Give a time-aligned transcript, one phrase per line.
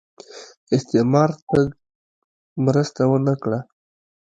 [0.75, 1.67] استعمار تګ
[2.65, 3.59] مرسته ونه کړه